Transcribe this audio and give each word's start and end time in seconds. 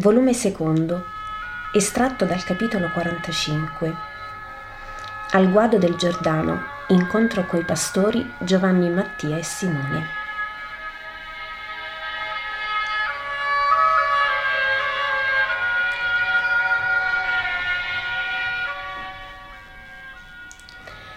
volume 0.00 0.32
secondo, 0.32 1.04
estratto 1.74 2.24
dal 2.24 2.42
capitolo 2.42 2.88
45. 2.90 3.94
Al 5.32 5.52
guado 5.52 5.76
del 5.76 5.94
Giordano, 5.96 6.62
incontro 6.88 7.44
coi 7.44 7.64
pastori 7.64 8.32
Giovanni, 8.38 8.88
Mattia 8.88 9.36
e 9.36 9.42
Simone. 9.42 10.18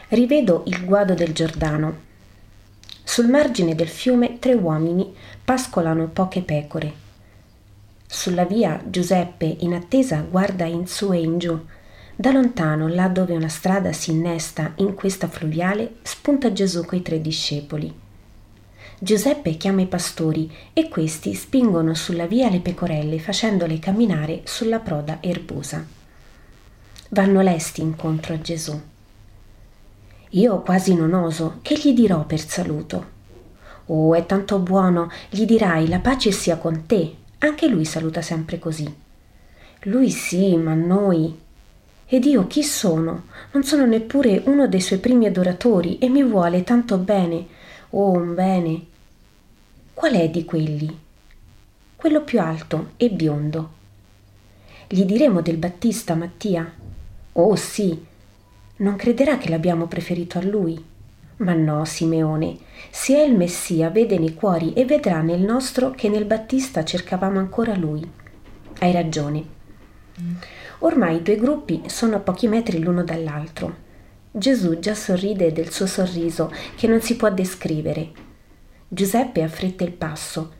Rivedo 0.09 0.63
il 0.65 0.83
guado 0.83 1.13
del 1.13 1.31
Giordano. 1.31 2.11
Sul 3.01 3.29
margine 3.29 3.75
del 3.75 3.87
fiume 3.87 4.39
tre 4.39 4.53
uomini 4.53 5.15
pascolano 5.43 6.07
poche 6.07 6.41
pecore 6.41 7.02
sulla 8.23 8.45
via 8.45 8.81
Giuseppe 8.85 9.57
in 9.59 9.73
attesa 9.73 10.21
guarda 10.21 10.63
in 10.63 10.87
su 10.87 11.11
e 11.11 11.19
in 11.19 11.39
giù. 11.39 11.59
Da 12.15 12.31
lontano, 12.31 12.87
là 12.87 13.09
dove 13.09 13.35
una 13.35 13.49
strada 13.49 13.91
si 13.91 14.11
innesta 14.11 14.71
in 14.75 14.93
questa 14.93 15.27
fluviale, 15.27 15.95
spunta 16.03 16.53
Gesù 16.53 16.85
coi 16.85 17.01
tre 17.01 17.19
discepoli. 17.19 17.93
Giuseppe 18.97 19.57
chiama 19.57 19.81
i 19.81 19.87
pastori 19.87 20.49
e 20.71 20.87
questi 20.87 21.33
spingono 21.33 21.93
sulla 21.95 22.25
via 22.25 22.49
le 22.49 22.61
pecorelle 22.61 23.19
facendole 23.19 23.77
camminare 23.79 24.43
sulla 24.45 24.79
proda 24.79 25.17
erbosa. 25.19 25.85
Vanno 27.09 27.41
lesti 27.41 27.81
incontro 27.81 28.35
a 28.35 28.39
Gesù. 28.39 28.81
Io 30.29 30.61
quasi 30.61 30.95
non 30.95 31.13
oso, 31.13 31.59
che 31.61 31.77
gli 31.77 31.91
dirò 31.91 32.23
per 32.23 32.39
saluto? 32.39 33.05
Oh, 33.87 34.15
è 34.15 34.25
tanto 34.25 34.59
buono, 34.59 35.11
gli 35.29 35.43
dirai 35.43 35.89
la 35.89 35.99
pace 35.99 36.31
sia 36.31 36.55
con 36.55 36.85
te, 36.85 37.15
anche 37.47 37.67
lui 37.67 37.83
saluta 37.83 38.21
sempre 38.21 38.57
così. 38.57 38.91
Lui 39.83 40.09
sì, 40.09 40.55
ma 40.55 40.73
noi. 40.73 41.37
Ed 42.05 42.25
io 42.25 42.47
chi 42.47 42.63
sono? 42.63 43.23
Non 43.51 43.63
sono 43.63 43.85
neppure 43.85 44.43
uno 44.45 44.67
dei 44.67 44.79
suoi 44.79 44.99
primi 44.99 45.25
adoratori 45.25 45.97
e 45.97 46.07
mi 46.07 46.23
vuole 46.23 46.63
tanto 46.63 46.97
bene. 46.97 47.45
Oh, 47.89 48.11
un 48.11 48.33
bene. 48.33 48.85
Qual 49.93 50.13
è 50.13 50.29
di 50.29 50.45
quelli? 50.45 50.99
Quello 51.95 52.21
più 52.21 52.39
alto 52.39 52.91
e 52.95 53.09
biondo. 53.09 53.71
Gli 54.87 55.03
diremo 55.03 55.41
del 55.41 55.57
Battista, 55.57 56.15
Mattia? 56.15 56.71
Oh 57.33 57.55
sì. 57.55 58.05
Non 58.77 58.95
crederà 58.95 59.37
che 59.37 59.49
l'abbiamo 59.49 59.87
preferito 59.87 60.37
a 60.37 60.43
lui? 60.43 60.81
Ma 61.37 61.53
no, 61.53 61.83
Simeone, 61.83 62.57
se 62.89 63.15
è 63.15 63.23
il 63.23 63.35
Messia, 63.35 63.89
vede 63.89 64.19
nei 64.19 64.33
cuori 64.33 64.73
e 64.73 64.85
vedrà 64.85 65.21
nel 65.21 65.41
nostro 65.41 65.91
che 65.91 66.07
nel 66.09 66.25
Battista 66.25 66.83
cercavamo 66.83 67.39
ancora 67.39 67.75
lui. 67.75 68.07
Hai 68.79 68.91
ragione. 68.91 69.43
Ormai 70.79 71.17
i 71.17 71.21
due 71.21 71.37
gruppi 71.37 71.83
sono 71.87 72.17
a 72.17 72.19
pochi 72.19 72.47
metri 72.47 72.79
l'uno 72.79 73.03
dall'altro. 73.03 73.81
Gesù 74.31 74.79
già 74.79 74.93
sorride 74.93 75.51
del 75.51 75.71
suo 75.71 75.87
sorriso 75.87 76.51
che 76.75 76.87
non 76.87 77.01
si 77.01 77.15
può 77.15 77.31
descrivere. 77.31 78.11
Giuseppe 78.87 79.41
affretta 79.41 79.83
il 79.83 79.91
passo. 79.91 80.51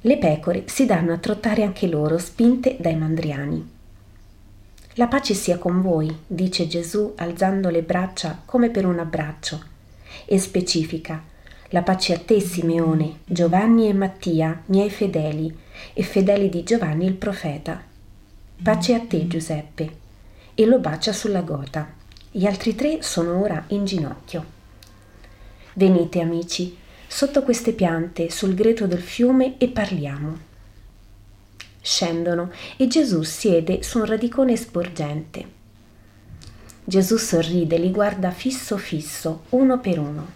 Le 0.00 0.18
pecore 0.18 0.64
si 0.66 0.86
danno 0.86 1.12
a 1.12 1.18
trottare 1.18 1.62
anche 1.62 1.86
loro, 1.86 2.16
spinte 2.18 2.76
dai 2.78 2.96
mandriani. 2.96 3.76
La 4.98 5.06
pace 5.06 5.32
sia 5.34 5.58
con 5.58 5.80
voi, 5.80 6.12
dice 6.26 6.66
Gesù 6.66 7.12
alzando 7.18 7.70
le 7.70 7.82
braccia 7.82 8.42
come 8.44 8.68
per 8.68 8.84
un 8.84 8.98
abbraccio, 8.98 9.62
e 10.24 10.40
specifica, 10.40 11.22
la 11.68 11.82
pace 11.82 12.14
a 12.14 12.18
te 12.18 12.40
Simeone, 12.40 13.20
Giovanni 13.24 13.88
e 13.88 13.92
Mattia, 13.92 14.60
miei 14.66 14.90
fedeli, 14.90 15.56
e 15.92 16.02
fedeli 16.02 16.48
di 16.48 16.64
Giovanni 16.64 17.06
il 17.06 17.14
profeta. 17.14 17.80
Pace 18.60 18.94
a 18.94 18.98
te 18.98 19.28
Giuseppe, 19.28 19.96
e 20.54 20.66
lo 20.66 20.80
bacia 20.80 21.12
sulla 21.12 21.42
gota. 21.42 21.94
Gli 22.32 22.46
altri 22.46 22.74
tre 22.74 23.00
sono 23.00 23.40
ora 23.40 23.66
in 23.68 23.84
ginocchio. 23.84 24.44
Venite 25.74 26.20
amici, 26.20 26.76
sotto 27.06 27.44
queste 27.44 27.72
piante, 27.72 28.30
sul 28.30 28.52
greto 28.52 28.88
del 28.88 29.02
fiume 29.02 29.58
e 29.58 29.68
parliamo 29.68 30.47
scendono 31.80 32.50
e 32.76 32.86
Gesù 32.86 33.22
siede 33.22 33.82
su 33.82 33.98
un 33.98 34.04
radicone 34.04 34.56
sporgente. 34.56 35.56
Gesù 36.84 37.16
sorride, 37.16 37.76
li 37.76 37.90
guarda 37.90 38.30
fisso 38.30 38.76
fisso, 38.78 39.42
uno 39.50 39.78
per 39.78 39.98
uno. 39.98 40.26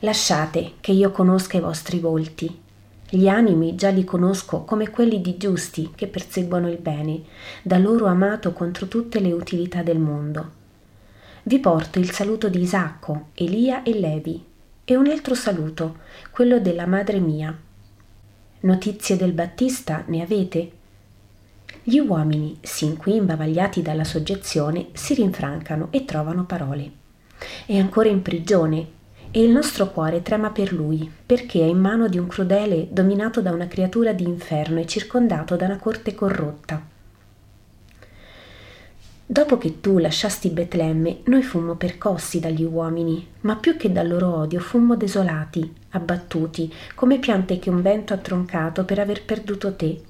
Lasciate 0.00 0.72
che 0.80 0.92
io 0.92 1.10
conosca 1.10 1.56
i 1.56 1.60
vostri 1.60 1.98
volti. 1.98 2.60
Gli 3.08 3.26
animi 3.26 3.74
già 3.74 3.88
li 3.88 4.04
conosco 4.04 4.64
come 4.64 4.90
quelli 4.90 5.22
di 5.22 5.38
giusti 5.38 5.92
che 5.94 6.06
perseguono 6.06 6.68
il 6.68 6.76
bene, 6.76 7.22
da 7.62 7.78
loro 7.78 8.06
amato 8.06 8.52
contro 8.52 8.86
tutte 8.86 9.20
le 9.20 9.32
utilità 9.32 9.82
del 9.82 9.98
mondo. 9.98 10.56
Vi 11.44 11.58
porto 11.60 11.98
il 11.98 12.10
saluto 12.10 12.50
di 12.50 12.60
Isacco, 12.60 13.28
Elia 13.32 13.82
e 13.82 13.98
Levi, 13.98 14.44
e 14.84 14.96
un 14.96 15.06
altro 15.06 15.34
saluto, 15.34 16.00
quello 16.30 16.60
della 16.60 16.86
madre 16.86 17.20
mia, 17.20 17.58
Notizie 18.60 19.16
del 19.16 19.30
Battista 19.30 20.02
ne 20.08 20.20
avete? 20.20 20.70
Gli 21.84 21.98
uomini, 21.98 22.58
sin 22.60 22.96
qui 22.96 23.14
imbavagliati 23.14 23.82
dalla 23.82 24.02
soggezione, 24.02 24.88
si 24.94 25.14
rinfrancano 25.14 25.88
e 25.92 26.04
trovano 26.04 26.44
parole. 26.44 26.90
È 27.64 27.78
ancora 27.78 28.08
in 28.08 28.20
prigione 28.20 28.86
e 29.30 29.44
il 29.44 29.50
nostro 29.50 29.92
cuore 29.92 30.22
trema 30.22 30.50
per 30.50 30.72
lui, 30.72 31.08
perché 31.24 31.60
è 31.60 31.66
in 31.66 31.78
mano 31.78 32.08
di 32.08 32.18
un 32.18 32.26
crudele 32.26 32.88
dominato 32.90 33.40
da 33.40 33.52
una 33.52 33.68
creatura 33.68 34.12
di 34.12 34.24
inferno 34.24 34.80
e 34.80 34.86
circondato 34.86 35.54
da 35.54 35.66
una 35.66 35.78
corte 35.78 36.12
corrotta. 36.12 36.84
Dopo 39.38 39.56
che 39.56 39.80
tu 39.80 39.98
lasciasti 39.98 40.48
Betlemme, 40.48 41.18
noi 41.26 41.44
fummo 41.44 41.76
percossi 41.76 42.40
dagli 42.40 42.64
uomini, 42.64 43.24
ma 43.42 43.54
più 43.54 43.76
che 43.76 43.92
dal 43.92 44.08
loro 44.08 44.34
odio 44.34 44.58
fummo 44.58 44.96
desolati, 44.96 45.76
abbattuti, 45.90 46.74
come 46.96 47.20
piante 47.20 47.60
che 47.60 47.70
un 47.70 47.80
vento 47.80 48.12
ha 48.12 48.16
troncato 48.16 48.84
per 48.84 48.98
aver 48.98 49.22
perduto 49.22 49.76
te. 49.76 50.02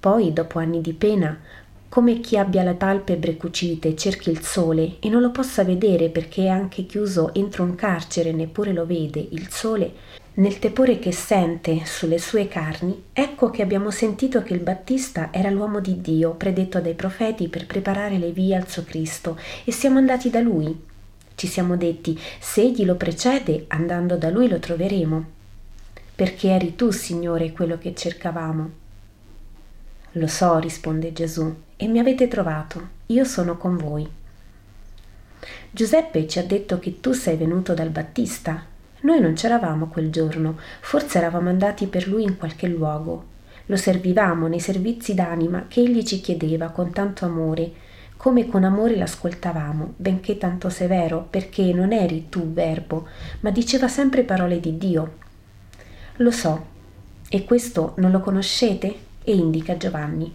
Poi, 0.00 0.32
dopo 0.32 0.58
anni 0.58 0.80
di 0.80 0.92
pena, 0.92 1.38
come 1.88 2.18
chi 2.18 2.36
abbia 2.36 2.64
le 2.64 2.74
palpebre 2.74 3.36
cucite 3.36 3.94
cerchi 3.94 4.30
il 4.30 4.42
sole 4.42 4.96
e 4.98 5.08
non 5.08 5.20
lo 5.20 5.30
possa 5.30 5.62
vedere 5.62 6.08
perché 6.08 6.46
è 6.46 6.48
anche 6.48 6.84
chiuso 6.84 7.32
entro 7.34 7.62
un 7.62 7.76
carcere 7.76 8.30
e 8.30 8.32
neppure 8.32 8.72
lo 8.72 8.84
vede 8.84 9.24
il 9.30 9.50
sole, 9.50 9.92
nel 10.34 10.58
tepore 10.58 10.98
che 10.98 11.12
sente 11.12 11.84
sulle 11.84 12.18
sue 12.18 12.48
carni, 12.48 13.04
ecco 13.12 13.50
che 13.50 13.60
abbiamo 13.60 13.90
sentito 13.90 14.42
che 14.42 14.54
il 14.54 14.60
Battista 14.60 15.28
era 15.30 15.50
l'uomo 15.50 15.78
di 15.80 16.00
Dio, 16.00 16.30
predetto 16.30 16.80
dai 16.80 16.94
profeti 16.94 17.48
per 17.48 17.66
preparare 17.66 18.16
le 18.16 18.32
vie 18.32 18.56
al 18.56 18.66
suo 18.66 18.82
Cristo, 18.82 19.38
e 19.64 19.72
siamo 19.72 19.98
andati 19.98 20.30
da 20.30 20.40
lui. 20.40 20.84
Ci 21.34 21.46
siamo 21.46 21.76
detti, 21.76 22.18
se 22.38 22.62
egli 22.62 22.86
lo 22.86 22.94
precede, 22.94 23.66
andando 23.68 24.16
da 24.16 24.30
lui 24.30 24.48
lo 24.48 24.58
troveremo. 24.58 25.24
Perché 26.14 26.48
eri 26.48 26.76
tu, 26.76 26.90
Signore, 26.90 27.52
quello 27.52 27.76
che 27.76 27.94
cercavamo. 27.94 28.70
Lo 30.12 30.26
so, 30.26 30.58
risponde 30.58 31.12
Gesù, 31.12 31.54
e 31.76 31.86
mi 31.88 31.98
avete 31.98 32.28
trovato, 32.28 32.88
io 33.06 33.24
sono 33.24 33.58
con 33.58 33.76
voi. 33.76 34.08
Giuseppe 35.70 36.26
ci 36.26 36.38
ha 36.38 36.44
detto 36.44 36.78
che 36.78 37.00
tu 37.00 37.12
sei 37.12 37.36
venuto 37.36 37.74
dal 37.74 37.90
Battista, 37.90 38.66
noi 39.02 39.20
non 39.20 39.34
c'eravamo 39.34 39.86
quel 39.86 40.10
giorno, 40.10 40.58
forse 40.80 41.18
eravamo 41.18 41.48
andati 41.48 41.86
per 41.86 42.08
lui 42.08 42.22
in 42.22 42.36
qualche 42.36 42.66
luogo. 42.66 43.30
Lo 43.66 43.76
servivamo 43.76 44.46
nei 44.48 44.60
servizi 44.60 45.14
d'anima 45.14 45.66
che 45.68 45.80
egli 45.80 46.02
ci 46.02 46.20
chiedeva 46.20 46.68
con 46.68 46.92
tanto 46.92 47.24
amore, 47.24 47.72
come 48.16 48.46
con 48.46 48.62
amore 48.64 48.96
l'ascoltavamo, 48.96 49.94
benché 49.96 50.38
tanto 50.38 50.68
severo, 50.68 51.26
perché 51.28 51.72
non 51.72 51.92
eri 51.92 52.28
tu 52.28 52.52
verbo, 52.52 53.08
ma 53.40 53.50
diceva 53.50 53.88
sempre 53.88 54.22
parole 54.22 54.60
di 54.60 54.78
Dio. 54.78 55.14
Lo 56.16 56.30
so, 56.30 56.66
e 57.28 57.44
questo 57.44 57.94
non 57.96 58.10
lo 58.10 58.20
conoscete? 58.20 58.94
E 59.24 59.34
indica 59.34 59.76
Giovanni. 59.76 60.32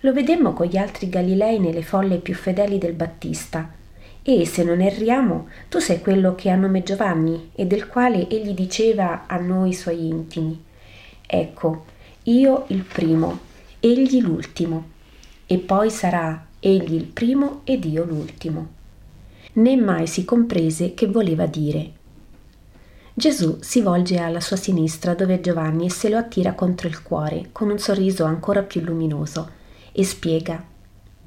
Lo 0.00 0.12
vedemmo 0.14 0.54
con 0.54 0.66
gli 0.66 0.78
altri 0.78 1.10
Galilei 1.10 1.58
nelle 1.58 1.82
folle 1.82 2.16
più 2.16 2.34
fedeli 2.34 2.78
del 2.78 2.94
Battista, 2.94 3.70
e 4.22 4.46
se 4.46 4.62
non 4.62 4.80
erriamo, 4.80 5.48
tu 5.68 5.78
sei 5.78 6.00
quello 6.00 6.34
che 6.34 6.50
ha 6.50 6.56
nome 6.56 6.82
Giovanni 6.82 7.50
e 7.54 7.66
del 7.66 7.86
quale 7.88 8.28
egli 8.28 8.52
diceva 8.52 9.26
a 9.26 9.36
noi 9.38 9.72
suoi 9.72 10.06
intimi. 10.06 10.62
Ecco, 11.26 11.84
io 12.24 12.64
il 12.68 12.82
primo, 12.82 13.38
egli 13.80 14.20
l'ultimo, 14.20 14.88
e 15.46 15.58
poi 15.58 15.90
sarà 15.90 16.46
egli 16.60 16.94
il 16.94 17.06
primo 17.06 17.62
ed 17.64 17.84
io 17.84 18.04
l'ultimo. 18.04 18.78
Né 19.54 19.76
mai 19.76 20.06
si 20.06 20.24
comprese 20.24 20.94
che 20.94 21.06
voleva 21.06 21.46
dire. 21.46 21.92
Gesù 23.14 23.58
si 23.60 23.80
volge 23.80 24.18
alla 24.18 24.40
sua 24.40 24.56
sinistra 24.56 25.14
dove 25.14 25.34
è 25.34 25.40
Giovanni 25.40 25.86
e 25.86 25.90
se 25.90 26.08
lo 26.08 26.16
attira 26.16 26.54
contro 26.54 26.88
il 26.88 27.02
cuore 27.02 27.48
con 27.52 27.68
un 27.68 27.78
sorriso 27.78 28.24
ancora 28.24 28.62
più 28.62 28.80
luminoso 28.80 29.50
e 29.92 30.04
spiega 30.04 30.69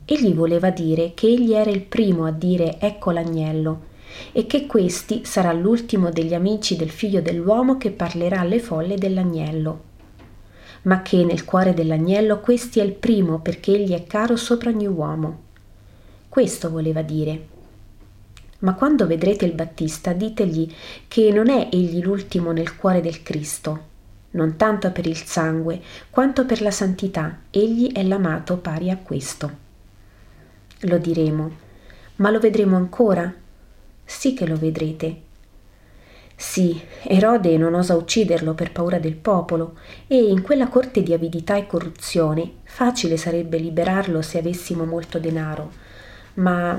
Egli 0.05 0.33
voleva 0.33 0.69
dire 0.69 1.13
che 1.13 1.27
egli 1.27 1.53
era 1.53 1.69
il 1.69 1.81
primo 1.81 2.25
a 2.25 2.31
dire 2.31 2.77
ecco 2.79 3.11
l'agnello 3.11 3.91
e 4.31 4.45
che 4.45 4.65
questi 4.65 5.23
sarà 5.23 5.53
l'ultimo 5.53 6.09
degli 6.11 6.33
amici 6.33 6.75
del 6.75 6.89
figlio 6.89 7.21
dell'uomo 7.21 7.77
che 7.77 7.91
parlerà 7.91 8.41
alle 8.41 8.59
folle 8.59 8.95
dell'agnello. 8.97 9.91
ma 10.83 11.01
che 11.01 11.23
nel 11.23 11.45
cuore 11.45 11.73
dell'agnello 11.73 12.39
questi 12.39 12.79
è 12.79 12.83
il 12.83 12.93
primo 12.93 13.39
perché 13.39 13.73
egli 13.73 13.93
è 13.93 14.05
caro 14.05 14.35
sopra 14.35 14.69
ogni 14.69 14.87
uomo. 14.87 15.41
Questo 16.27 16.69
voleva 16.69 17.01
dire. 17.01 17.47
Ma 18.59 18.73
quando 18.73 19.07
vedrete 19.07 19.45
il 19.45 19.53
Battista, 19.53 20.13
ditegli 20.13 20.69
che 21.07 21.31
non 21.31 21.49
è 21.49 21.69
egli 21.71 22.01
l'ultimo 22.01 22.51
nel 22.51 22.75
cuore 22.75 23.01
del 23.01 23.23
Cristo, 23.23 23.91
non 24.31 24.55
tanto 24.55 24.91
per 24.91 25.05
il 25.05 25.17
sangue, 25.17 25.81
quanto 26.09 26.45
per 26.45 26.61
la 26.61 26.71
santità, 26.71 27.41
egli 27.49 27.91
è 27.91 28.03
l'amato 28.03 28.57
pari 28.57 28.89
a 28.89 28.97
questo. 28.97 29.62
Lo 30.85 30.97
diremo, 30.97 31.49
ma 32.17 32.29
lo 32.29 32.39
vedremo 32.39 32.75
ancora? 32.75 33.33
Sì 34.03 34.33
che 34.33 34.45
lo 34.45 34.57
vedrete. 34.57 35.21
Sì, 36.35 36.77
Erode 37.03 37.57
non 37.57 37.73
osa 37.73 37.95
ucciderlo 37.95 38.53
per 38.53 38.73
paura 38.73 38.99
del 38.99 39.15
popolo, 39.15 39.75
e 40.07 40.17
in 40.17 40.41
quella 40.41 40.67
corte 40.67 41.01
di 41.01 41.13
avidità 41.13 41.55
e 41.55 41.67
corruzione 41.67 42.55
facile 42.65 43.15
sarebbe 43.15 43.57
liberarlo 43.57 44.21
se 44.21 44.39
avessimo 44.39 44.83
molto 44.83 45.19
denaro. 45.19 45.71
Ma, 46.35 46.77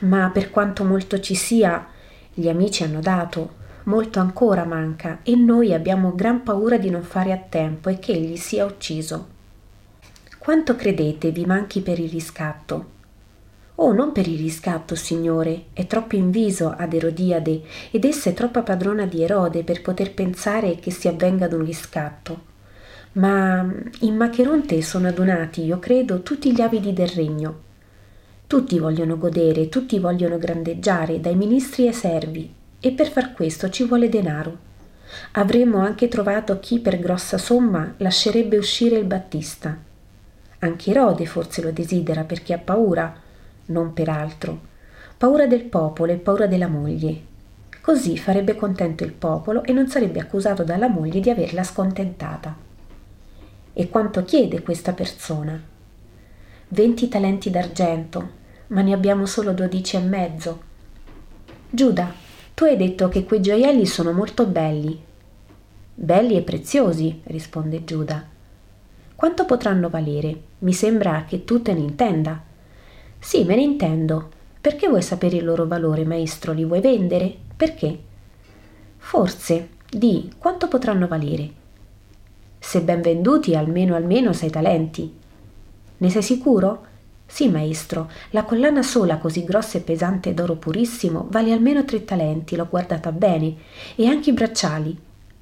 ma 0.00 0.30
per 0.30 0.50
quanto 0.50 0.82
molto 0.82 1.20
ci 1.20 1.36
sia, 1.36 1.86
gli 2.34 2.48
amici 2.48 2.82
hanno 2.82 3.00
dato, 3.00 3.54
molto 3.84 4.18
ancora 4.18 4.64
manca 4.64 5.20
e 5.22 5.36
noi 5.36 5.72
abbiamo 5.72 6.16
gran 6.16 6.42
paura 6.42 6.78
di 6.78 6.90
non 6.90 7.02
fare 7.02 7.30
a 7.30 7.38
tempo 7.38 7.90
e 7.90 8.00
che 8.00 8.10
egli 8.10 8.36
sia 8.36 8.64
ucciso. 8.64 9.28
Quanto 10.36 10.74
credete 10.74 11.30
vi 11.30 11.44
manchi 11.44 11.80
per 11.80 12.00
il 12.00 12.10
riscatto? 12.10 12.94
Oh, 13.78 13.92
non 13.92 14.12
per 14.12 14.26
il 14.26 14.38
riscatto, 14.38 14.94
signore, 14.94 15.66
è 15.74 15.86
troppo 15.86 16.16
inviso 16.16 16.74
ad 16.76 16.94
Erodiade 16.94 17.60
ed 17.90 18.04
essa 18.06 18.30
è 18.30 18.34
troppa 18.34 18.62
padrona 18.62 19.04
di 19.04 19.22
Erode 19.22 19.64
per 19.64 19.82
poter 19.82 20.14
pensare 20.14 20.76
che 20.76 20.90
si 20.90 21.08
avvenga 21.08 21.44
ad 21.44 21.52
un 21.52 21.64
riscatto. 21.64 22.54
Ma 23.12 23.66
in 24.00 24.16
Macheronte 24.16 24.80
sono 24.80 25.08
adunati, 25.08 25.62
io 25.64 25.78
credo, 25.78 26.22
tutti 26.22 26.52
gli 26.52 26.62
avidi 26.62 26.94
del 26.94 27.08
regno. 27.08 27.64
Tutti 28.46 28.78
vogliono 28.78 29.18
godere, 29.18 29.68
tutti 29.68 29.98
vogliono 29.98 30.38
grandeggiare, 30.38 31.20
dai 31.20 31.34
ministri 31.34 31.86
ai 31.86 31.92
servi, 31.92 32.50
e 32.80 32.92
per 32.92 33.10
far 33.10 33.34
questo 33.34 33.68
ci 33.68 33.84
vuole 33.84 34.08
denaro. 34.08 34.64
Avremmo 35.32 35.80
anche 35.80 36.08
trovato 36.08 36.58
chi 36.60 36.78
per 36.78 36.98
grossa 36.98 37.36
somma 37.36 37.94
lascerebbe 37.98 38.56
uscire 38.56 38.96
il 38.96 39.04
Battista. 39.04 39.76
Anche 40.60 40.90
Erode 40.90 41.26
forse 41.26 41.60
lo 41.60 41.70
desidera 41.72 42.24
perché 42.24 42.54
ha 42.54 42.58
paura, 42.58 43.24
non 43.66 43.92
per 43.92 44.08
altro. 44.08 44.60
Paura 45.16 45.46
del 45.46 45.64
popolo 45.64 46.12
e 46.12 46.16
paura 46.16 46.46
della 46.46 46.68
moglie. 46.68 47.20
Così 47.80 48.18
farebbe 48.18 48.56
contento 48.56 49.04
il 49.04 49.12
popolo 49.12 49.62
e 49.62 49.72
non 49.72 49.88
sarebbe 49.88 50.20
accusato 50.20 50.64
dalla 50.64 50.88
moglie 50.88 51.20
di 51.20 51.30
averla 51.30 51.62
scontentata. 51.62 52.54
E 53.72 53.88
quanto 53.88 54.24
chiede 54.24 54.62
questa 54.62 54.92
persona? 54.92 55.60
Venti 56.68 57.08
talenti 57.08 57.50
d'argento, 57.50 58.30
ma 58.68 58.82
ne 58.82 58.92
abbiamo 58.92 59.24
solo 59.26 59.52
dodici 59.52 59.96
e 59.96 60.00
mezzo. 60.00 60.62
Giuda, 61.70 62.12
tu 62.54 62.64
hai 62.64 62.76
detto 62.76 63.08
che 63.08 63.24
quei 63.24 63.40
gioielli 63.40 63.86
sono 63.86 64.12
molto 64.12 64.46
belli. 64.46 64.98
Belli 65.94 66.36
e 66.36 66.42
preziosi, 66.42 67.20
risponde 67.24 67.84
Giuda. 67.84 68.24
Quanto 69.14 69.44
potranno 69.44 69.88
valere? 69.88 70.40
Mi 70.58 70.72
sembra 70.72 71.24
che 71.26 71.44
tu 71.44 71.62
te 71.62 71.72
ne 71.72 71.80
intenda. 71.80 72.42
Sì, 73.26 73.42
me 73.42 73.56
ne 73.56 73.62
intendo. 73.62 74.28
Perché 74.60 74.86
vuoi 74.86 75.02
sapere 75.02 75.38
il 75.38 75.44
loro 75.44 75.66
valore, 75.66 76.04
maestro? 76.04 76.52
Li 76.52 76.64
vuoi 76.64 76.80
vendere? 76.80 77.34
Perché? 77.56 77.98
Forse. 78.98 79.68
Di, 79.90 80.30
quanto 80.38 80.68
potranno 80.68 81.08
valere? 81.08 81.50
Se 82.56 82.82
ben 82.82 83.00
venduti, 83.00 83.56
almeno 83.56 83.96
almeno 83.96 84.32
sei 84.32 84.48
talenti. 84.48 85.12
Ne 85.96 86.08
sei 86.08 86.22
sicuro? 86.22 86.86
Sì, 87.26 87.48
maestro, 87.48 88.08
la 88.30 88.44
collana 88.44 88.84
sola 88.84 89.18
così 89.18 89.42
grossa 89.42 89.78
e 89.78 89.80
pesante 89.80 90.32
d'oro 90.32 90.54
purissimo 90.54 91.26
vale 91.28 91.50
almeno 91.50 91.84
tre 91.84 92.04
talenti, 92.04 92.54
l'ho 92.54 92.68
guardata 92.70 93.10
bene, 93.10 93.56
e 93.96 94.06
anche 94.06 94.30
i 94.30 94.34
bracciali. 94.34 94.96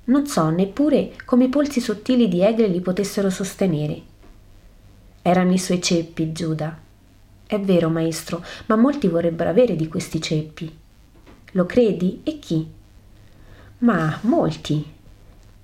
Non 0.05 0.27
so 0.27 0.49
neppure 0.49 1.13
come 1.27 1.45
i 1.45 1.49
polsi 1.51 1.81
sottili 1.81 2.29
di 2.29 2.41
Egle 2.41 2.69
li 2.69 2.81
potessero 2.81 3.29
sostenere. 3.29 4.01
Erano 5.21 5.53
i 5.53 5.59
suoi 5.59 5.83
ceppi, 5.83 6.33
Giuda. 6.33 6.84
È 7.55 7.61
vero, 7.61 7.89
maestro, 7.89 8.45
ma 8.67 8.75
molti 8.75 9.07
vorrebbero 9.07 9.49
avere 9.49 9.77
di 9.77 9.87
questi 9.87 10.21
ceppi. 10.21 10.77
Lo 11.53 11.67
credi? 11.67 12.21
E 12.25 12.41
chi? 12.41 12.69
Ma 13.79 14.19
molti. 14.23 14.85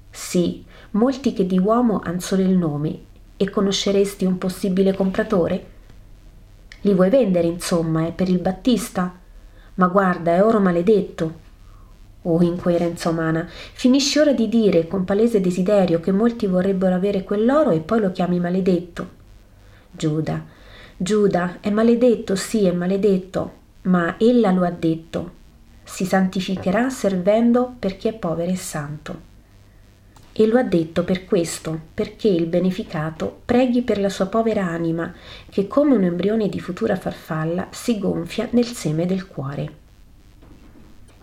Sì, 0.09 0.65
molti 0.93 1.33
che 1.33 1.47
di 1.47 1.59
uomo 1.59 1.99
han 2.05 2.21
solo 2.21 2.43
il 2.43 2.57
nome. 2.57 2.97
E 3.37 3.51
conosceresti 3.51 4.25
un 4.25 4.39
possibile 4.39 4.95
compratore? 4.95 5.67
Li 6.83 6.95
vuoi 6.95 7.11
vendere, 7.11 7.49
insomma, 7.49 8.07
è 8.07 8.13
per 8.13 8.29
il 8.29 8.39
Battista? 8.39 9.13
Ma 9.75 9.87
guarda, 9.89 10.33
è 10.33 10.45
oro 10.45 10.61
maledetto. 10.61 11.39
Oh, 12.23 12.41
incoerenza 12.41 13.09
umana, 13.09 13.49
finisci 13.49 14.21
ora 14.21 14.33
di 14.33 14.49
dire 14.49 14.87
con 14.87 15.03
palese 15.03 15.41
desiderio 15.41 15.99
che 15.99 16.13
molti 16.13 16.47
vorrebbero 16.47 16.95
avere 16.95 17.25
quell'oro 17.25 17.71
e 17.71 17.81
poi 17.81 17.99
lo 17.99 18.13
chiami 18.13 18.39
maledetto. 18.39 19.09
Giuda, 19.91 20.59
Giuda, 21.03 21.61
è 21.61 21.71
maledetto, 21.71 22.37
sì, 22.37 22.67
è 22.67 22.73
maledetto, 22.73 23.53
ma 23.85 24.17
ella 24.19 24.51
lo 24.51 24.65
ha 24.65 24.71
detto. 24.71 25.31
Si 25.83 26.05
santificherà 26.05 26.91
servendo 26.91 27.75
per 27.79 27.97
chi 27.97 28.09
è 28.09 28.13
povero 28.13 28.51
e 28.51 28.57
santo 28.57 29.29
e 30.33 30.47
lo 30.47 30.59
ha 30.59 30.63
detto 30.63 31.03
per 31.03 31.25
questo, 31.25 31.79
perché 31.95 32.29
il 32.29 32.45
beneficato 32.45 33.41
preghi 33.47 33.81
per 33.81 33.99
la 33.99 34.11
sua 34.11 34.27
povera 34.27 34.67
anima, 34.67 35.11
che 35.49 35.67
come 35.67 35.95
un 35.95 36.05
embrione 36.05 36.51
di 36.51 36.61
futura 36.61 36.97
farfalla 36.97 37.69
si 37.71 37.99
gonfia 37.99 38.49
nel 38.53 38.67
seme 38.67 39.07
del 39.07 39.27
cuore. 39.27 39.73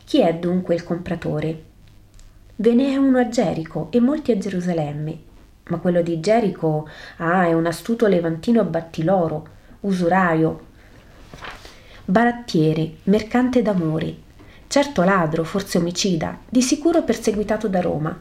Chi 0.05 0.21
è 0.21 0.33
dunque 0.33 0.73
il 0.73 0.83
compratore? 0.83 1.63
Ve 2.55 2.73
ne 2.73 2.93
è 2.93 2.97
uno 2.97 3.19
a 3.19 3.29
Gerico 3.29 3.89
e 3.91 3.99
molti 3.99 4.31
a 4.31 4.37
Gerusalemme, 4.39 5.19
ma 5.67 5.77
quello 5.77 6.01
di 6.01 6.19
Gerico, 6.19 6.89
ah, 7.17 7.45
è 7.45 7.53
un 7.53 7.67
astuto 7.67 8.07
levantino 8.07 8.63
battiloro, 8.63 9.55
usuraio, 9.81 10.65
barattiere, 12.05 12.95
mercante 13.03 13.61
d'amore, 13.61 14.15
certo 14.67 15.03
ladro, 15.03 15.43
forse 15.43 15.77
omicida, 15.77 16.39
di 16.47 16.61
sicuro 16.61 17.03
perseguitato 17.03 17.67
da 17.67 17.81
Roma, 17.81 18.19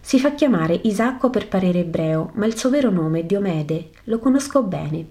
si 0.00 0.18
fa 0.18 0.32
chiamare 0.32 0.80
Isacco 0.84 1.28
per 1.28 1.48
parere 1.48 1.80
ebreo, 1.80 2.30
ma 2.34 2.46
il 2.46 2.56
suo 2.56 2.70
vero 2.70 2.90
nome 2.90 3.20
è 3.20 3.24
Diomede, 3.24 3.90
lo 4.04 4.18
conosco 4.18 4.62
bene. 4.62 5.06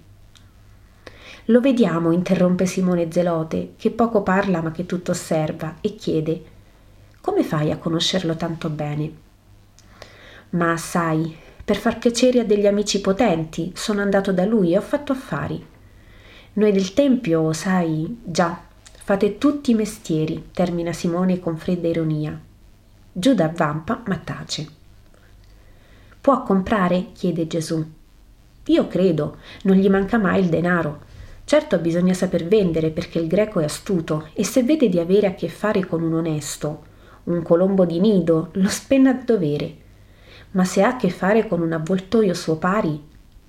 Lo 1.46 1.60
vediamo, 1.60 2.12
interrompe 2.12 2.66
Simone 2.66 3.12
Zelote, 3.12 3.74
che 3.78 3.92
poco 3.92 4.24
parla 4.24 4.62
ma 4.62 4.72
che 4.72 4.88
tutto 4.88 5.12
osserva, 5.12 5.76
e 5.82 5.96
chiede 5.96 6.42
Come 7.22 7.44
fai 7.44 7.72
a 7.72 7.78
conoscerlo 7.78 8.36
tanto 8.36 8.70
bene? 8.70 9.12
Ma 10.50 10.76
sai, 10.78 11.38
per 11.68 11.76
far 11.76 11.98
piacere 11.98 12.40
a 12.40 12.46
degli 12.46 12.66
amici 12.66 13.02
potenti, 13.02 13.74
sono 13.76 14.02
andato 14.02 14.32
da 14.32 14.46
lui 14.46 14.72
e 14.72 14.78
ho 14.78 14.82
fatto 14.82 15.12
affari. 15.12 15.62
Noi 16.54 16.72
del 16.72 16.94
Tempio, 16.94 17.52
sai, 17.52 18.22
già, 18.24 18.58
fate 19.04 19.38
tutti 19.38 19.72
i 19.72 19.74
mestieri, 19.74 20.48
termina 20.54 20.94
Simone 20.94 21.42
con 21.42 21.58
fredda 21.58 21.90
ironia. 21.90 22.40
Giuda 23.12 23.44
avvampa 23.44 24.02
ma 24.06 24.16
tace. 24.16 24.66
Può 26.22 26.42
comprare? 26.44 27.08
chiede 27.12 27.48
Gesù. 27.48 27.86
Io 28.68 28.88
credo, 28.88 29.36
non 29.64 29.76
gli 29.76 29.90
manca 29.90 30.18
mai 30.18 30.40
il 30.40 30.48
denaro. 30.48 31.02
Certo 31.44 31.80
bisogna 31.80 32.14
saper 32.14 32.48
vendere 32.48 32.92
perché 32.92 33.20
il 33.20 33.28
greco 33.28 33.60
è 33.60 33.66
astuto 33.66 34.30
e 34.32 34.46
se 34.46 34.64
vede 34.64 34.88
di 34.88 35.00
avere 35.00 35.28
a 35.28 35.34
che 35.34 35.50
fare 35.50 35.86
con 35.86 36.02
un 36.02 36.14
onesto, 36.14 36.84
un 37.26 37.42
colombo 37.42 37.84
di 37.84 38.00
nido, 38.00 38.52
lo 38.54 38.70
spenna 38.70 39.10
a 39.10 39.22
dovere. 39.22 39.84
Ma 40.52 40.64
se 40.64 40.82
ha 40.84 40.90
a 40.90 40.96
che 40.96 41.10
fare 41.10 41.48
con 41.48 41.62
un 41.62 41.74
avvoltoio 41.74 42.34
suo 42.34 42.58
pari, 42.58 43.02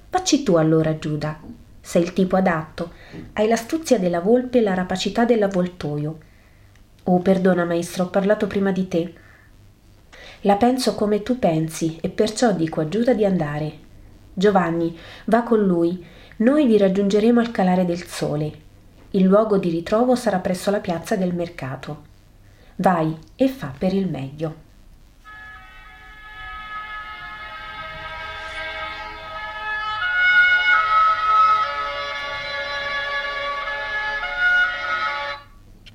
facci 0.08 0.42
tu 0.42 0.56
allora, 0.56 0.98
Giuda. 0.98 1.40
Sei 1.80 2.02
il 2.02 2.12
tipo 2.12 2.36
adatto, 2.36 2.92
hai 3.34 3.48
l'astuzia 3.48 3.98
della 3.98 4.20
volpe 4.20 4.58
e 4.58 4.60
la 4.62 4.74
rapacità 4.74 5.24
dell'avvoltoio. 5.24 6.18
Oh, 7.04 7.18
perdona, 7.20 7.64
maestro, 7.64 8.04
ho 8.04 8.08
parlato 8.08 8.46
prima 8.46 8.72
di 8.72 8.88
te. 8.88 9.14
La 10.42 10.56
penso 10.56 10.94
come 10.94 11.22
tu 11.22 11.38
pensi 11.38 11.98
e 12.00 12.10
perciò 12.10 12.52
dico 12.52 12.80
a 12.80 12.88
Giuda 12.88 13.14
di 13.14 13.24
andare. 13.24 13.78
Giovanni, 14.34 14.96
va 15.24 15.42
con 15.42 15.64
lui, 15.64 16.04
noi 16.36 16.66
vi 16.66 16.76
raggiungeremo 16.76 17.40
al 17.40 17.50
calare 17.50 17.84
del 17.84 18.04
sole. 18.04 18.52
Il 19.12 19.24
luogo 19.24 19.56
di 19.56 19.70
ritrovo 19.70 20.14
sarà 20.14 20.38
presso 20.38 20.70
la 20.70 20.80
piazza 20.80 21.16
del 21.16 21.34
mercato. 21.34 22.04
Vai 22.76 23.16
e 23.34 23.48
fa 23.48 23.72
per 23.76 23.94
il 23.94 24.08
meglio. 24.08 24.66